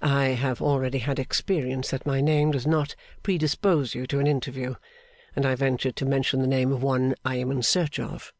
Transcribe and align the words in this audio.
I 0.00 0.26
have 0.26 0.62
already 0.62 0.98
had 0.98 1.18
experience 1.18 1.90
that 1.90 2.06
my 2.06 2.20
name 2.20 2.52
does 2.52 2.64
not 2.64 2.94
predispose 3.24 3.92
you 3.92 4.06
to 4.06 4.20
an 4.20 4.26
interview; 4.28 4.76
and 5.34 5.44
I 5.44 5.56
ventured 5.56 5.96
to 5.96 6.06
mention 6.06 6.40
the 6.40 6.46
name 6.46 6.70
of 6.70 6.80
one 6.84 7.16
I 7.24 7.34
am 7.38 7.50
in 7.50 7.64
search 7.64 7.98
of. 7.98 8.32